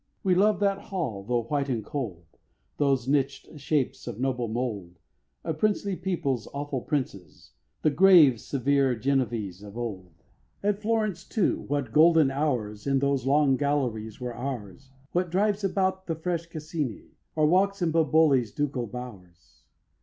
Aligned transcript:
We 0.23 0.33
loved 0.33 0.61
that 0.61 0.85
hall, 0.85 1.23
tho' 1.23 1.43
white 1.43 1.69
and 1.69 1.85
cold, 1.85 2.25
Those 2.77 3.07
niched 3.07 3.59
shapes 3.59 4.07
of 4.07 4.19
noble 4.19 4.47
mould, 4.47 4.97
A 5.43 5.53
princely 5.53 5.95
people's 5.95 6.47
awful 6.55 6.81
princes, 6.81 7.51
The 7.83 7.91
grave, 7.91 8.41
severe 8.41 8.95
Genovese 8.95 9.61
of 9.61 9.77
old. 9.77 10.13
At 10.63 10.81
Florence 10.81 11.23
too 11.23 11.65
what 11.67 11.91
golden 11.93 12.31
hours, 12.31 12.87
In 12.87 12.97
those 12.97 13.27
long 13.27 13.57
galleries, 13.57 14.19
were 14.19 14.33
ours; 14.33 14.89
What 15.11 15.29
drives 15.29 15.63
about 15.63 16.07
the 16.07 16.15
fresh 16.15 16.47
Cascinč, 16.49 17.03
Or 17.35 17.45
walks 17.45 17.83
in 17.83 17.91
Boboli's 17.91 18.51
ducal 18.51 18.87
bowers. 18.87 19.61